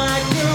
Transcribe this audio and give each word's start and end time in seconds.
my 0.00 0.20
girl. 0.32 0.49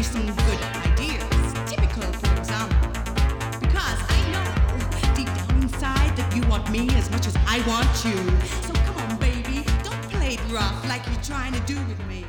Some 0.00 0.26
good 0.26 0.62
ideas, 0.86 1.52
typical 1.66 2.10
for 2.12 2.38
example. 2.38 2.88
Because 3.60 3.98
I 4.08 4.20
know 4.32 5.14
deep 5.14 5.26
down 5.26 5.62
inside 5.62 6.16
that 6.16 6.32
you 6.34 6.42
want 6.48 6.70
me 6.70 6.88
as 6.94 7.10
much 7.10 7.26
as 7.26 7.36
I 7.46 7.58
want 7.66 8.04
you. 8.04 8.16
So 8.62 8.72
come 8.86 8.96
on, 8.96 9.18
baby, 9.18 9.64
don't 9.82 10.00
play 10.08 10.34
it 10.34 10.40
rough 10.52 10.88
like 10.88 11.04
you're 11.06 11.22
trying 11.22 11.52
to 11.52 11.60
do 11.60 11.74
with 11.88 11.98
me. 12.06 12.27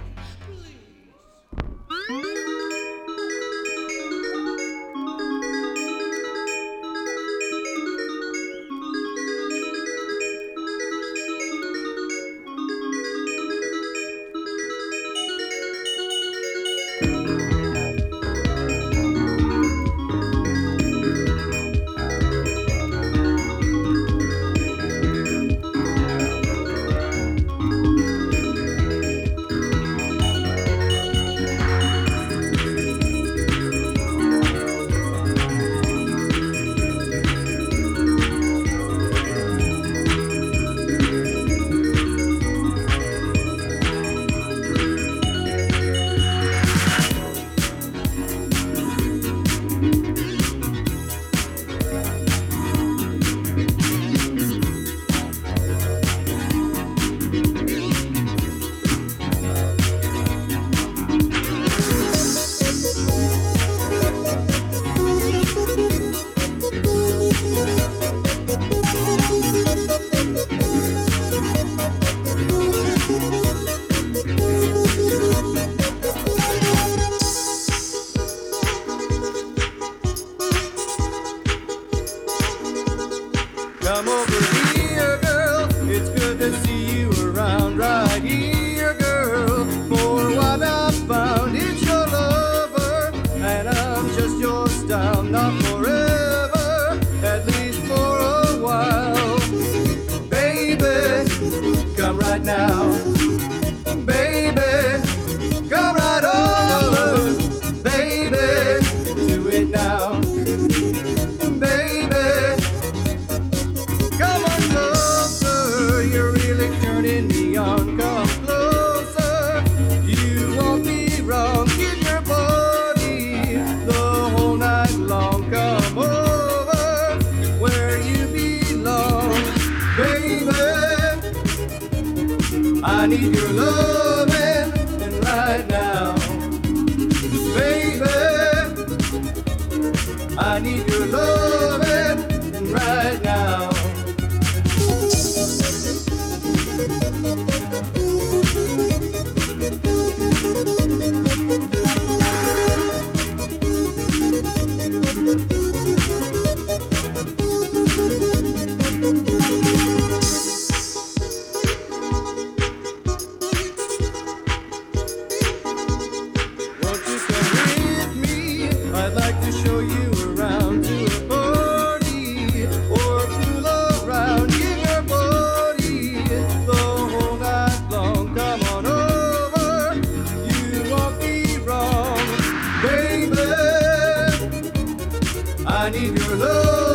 I 185.90 185.92
need 185.92 186.20
your 186.20 186.36
love. 186.36 186.89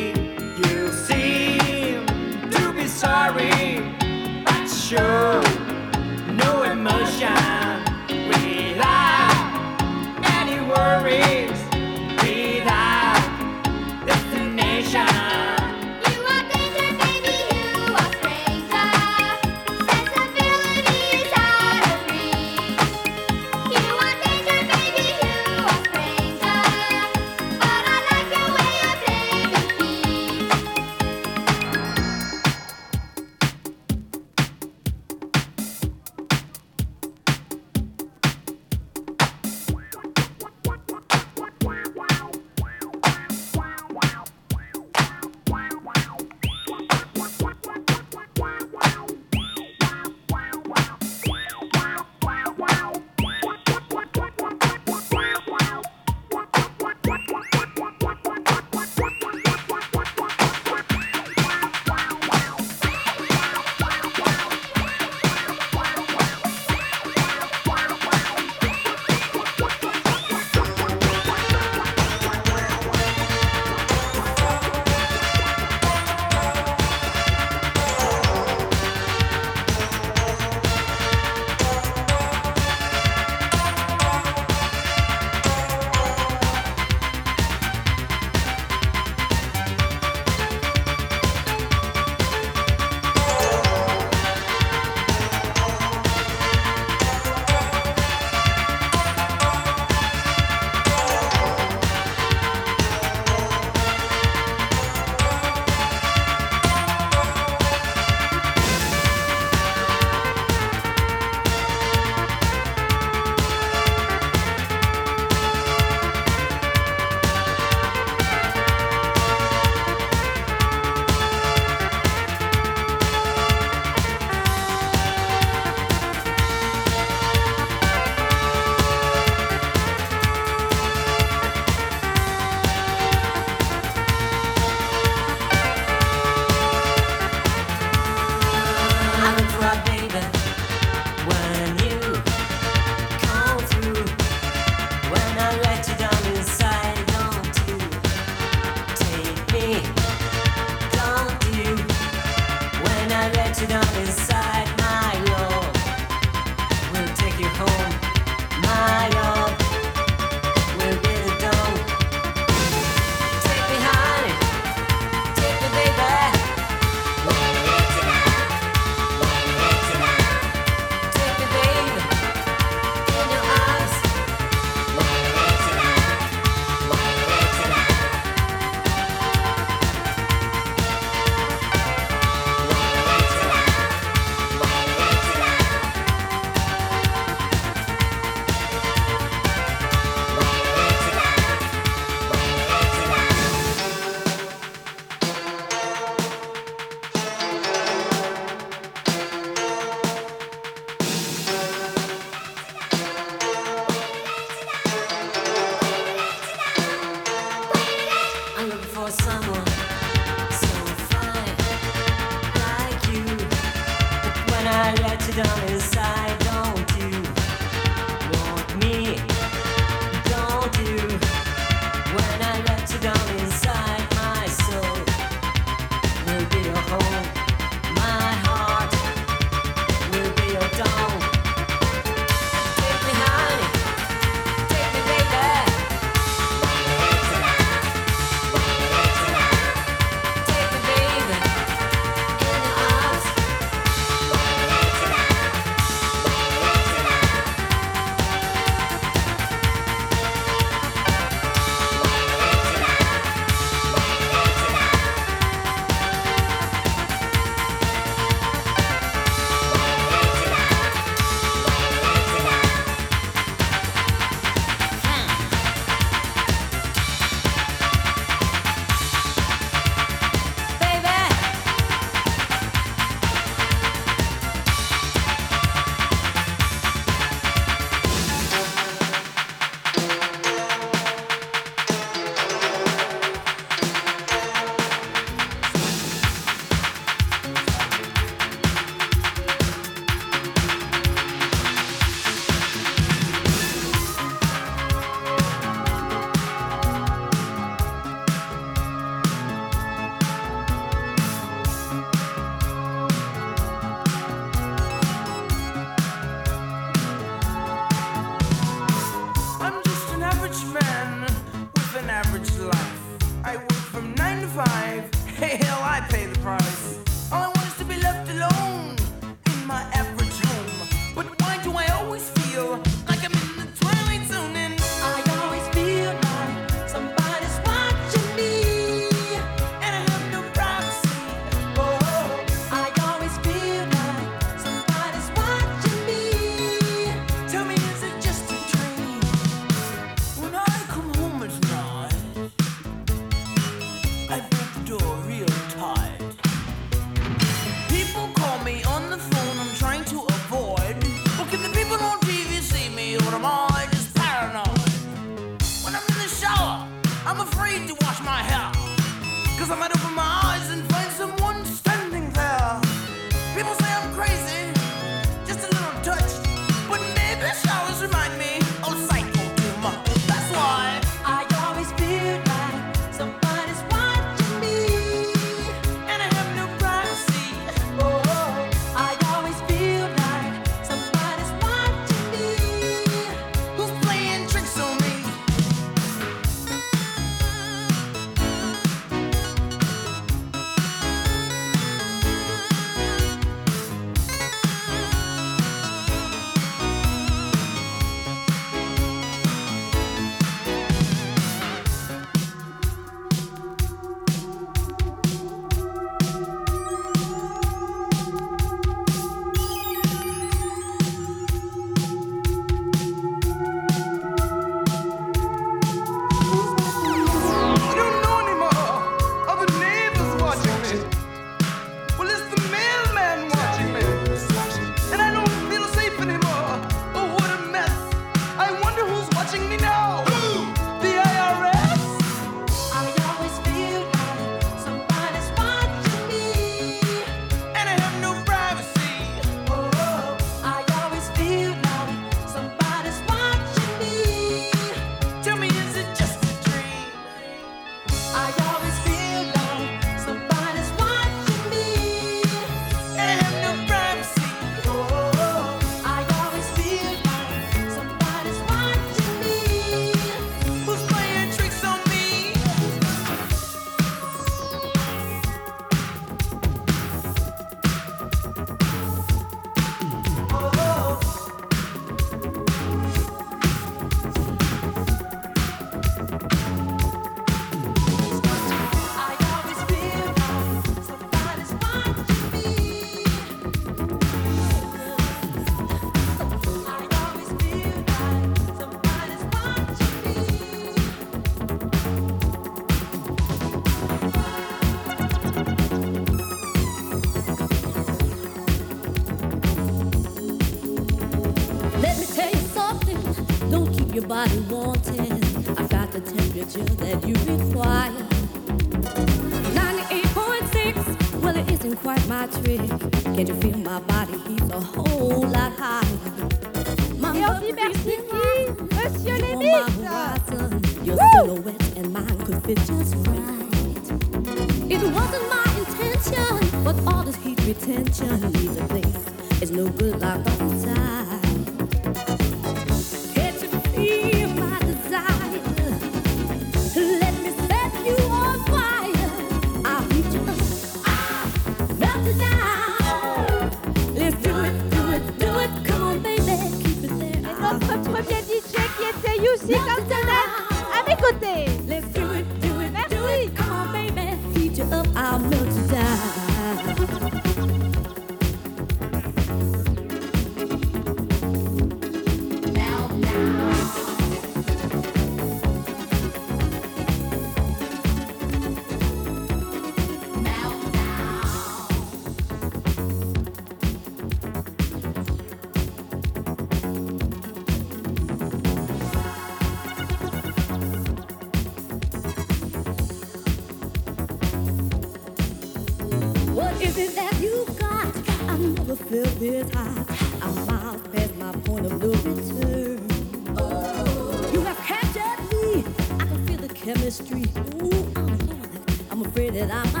da. 599.67 600.00